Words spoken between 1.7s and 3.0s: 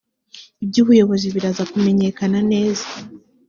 kumenyekana neza